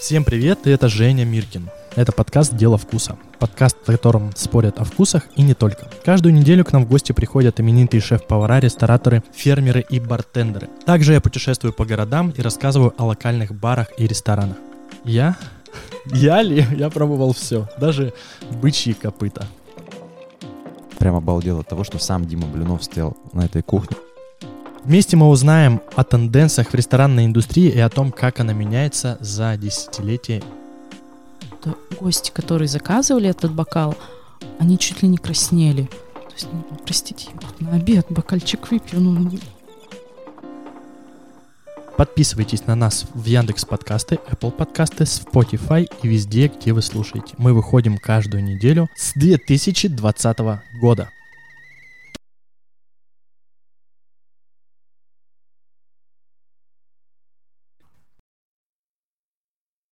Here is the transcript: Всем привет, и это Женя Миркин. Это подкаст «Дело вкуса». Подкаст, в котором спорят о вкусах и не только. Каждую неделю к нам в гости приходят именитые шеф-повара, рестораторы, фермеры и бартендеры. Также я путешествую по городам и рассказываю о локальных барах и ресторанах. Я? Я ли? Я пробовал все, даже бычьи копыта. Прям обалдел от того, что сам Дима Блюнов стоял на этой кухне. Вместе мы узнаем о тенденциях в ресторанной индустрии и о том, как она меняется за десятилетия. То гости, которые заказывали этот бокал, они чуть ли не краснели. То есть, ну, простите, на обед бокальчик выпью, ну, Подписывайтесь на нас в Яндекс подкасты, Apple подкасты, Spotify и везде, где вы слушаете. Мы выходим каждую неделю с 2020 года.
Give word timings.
Всем 0.00 0.24
привет, 0.24 0.66
и 0.66 0.70
это 0.70 0.88
Женя 0.88 1.24
Миркин. 1.24 1.70
Это 1.94 2.12
подкаст 2.12 2.54
«Дело 2.54 2.76
вкуса». 2.76 3.16
Подкаст, 3.38 3.78
в 3.82 3.86
котором 3.86 4.30
спорят 4.36 4.78
о 4.78 4.84
вкусах 4.84 5.26
и 5.36 5.42
не 5.42 5.54
только. 5.54 5.88
Каждую 6.04 6.34
неделю 6.34 6.64
к 6.64 6.72
нам 6.72 6.84
в 6.84 6.88
гости 6.88 7.12
приходят 7.12 7.60
именитые 7.60 8.02
шеф-повара, 8.02 8.58
рестораторы, 8.60 9.22
фермеры 9.32 9.84
и 9.88 9.98
бартендеры. 9.98 10.68
Также 10.84 11.14
я 11.14 11.20
путешествую 11.22 11.72
по 11.72 11.86
городам 11.86 12.30
и 12.36 12.42
рассказываю 12.42 12.92
о 12.98 13.06
локальных 13.06 13.54
барах 13.54 13.88
и 13.96 14.06
ресторанах. 14.06 14.58
Я? 15.04 15.36
Я 16.06 16.42
ли? 16.42 16.66
Я 16.76 16.90
пробовал 16.90 17.32
все, 17.32 17.66
даже 17.78 18.12
бычьи 18.50 18.92
копыта. 18.92 19.46
Прям 20.98 21.16
обалдел 21.16 21.60
от 21.60 21.68
того, 21.68 21.84
что 21.84 21.98
сам 21.98 22.26
Дима 22.26 22.46
Блюнов 22.46 22.84
стоял 22.84 23.16
на 23.32 23.46
этой 23.46 23.62
кухне. 23.62 23.96
Вместе 24.86 25.16
мы 25.16 25.28
узнаем 25.28 25.82
о 25.96 26.04
тенденциях 26.04 26.68
в 26.68 26.74
ресторанной 26.74 27.26
индустрии 27.26 27.68
и 27.68 27.78
о 27.80 27.88
том, 27.88 28.12
как 28.12 28.38
она 28.38 28.52
меняется 28.52 29.18
за 29.18 29.56
десятилетия. 29.56 30.44
То 31.60 31.76
гости, 32.00 32.30
которые 32.30 32.68
заказывали 32.68 33.28
этот 33.28 33.52
бокал, 33.52 33.96
они 34.60 34.78
чуть 34.78 35.02
ли 35.02 35.08
не 35.08 35.16
краснели. 35.16 35.86
То 36.14 36.32
есть, 36.34 36.46
ну, 36.52 36.64
простите, 36.84 37.30
на 37.58 37.72
обед 37.72 38.06
бокальчик 38.10 38.70
выпью, 38.70 39.00
ну, 39.00 39.28
Подписывайтесь 41.96 42.66
на 42.66 42.76
нас 42.76 43.06
в 43.12 43.24
Яндекс 43.24 43.64
подкасты, 43.64 44.20
Apple 44.30 44.52
подкасты, 44.52 45.02
Spotify 45.02 45.88
и 46.02 46.06
везде, 46.06 46.46
где 46.46 46.72
вы 46.72 46.82
слушаете. 46.82 47.34
Мы 47.38 47.54
выходим 47.54 47.98
каждую 47.98 48.44
неделю 48.44 48.88
с 48.94 49.14
2020 49.14 50.38
года. 50.80 51.10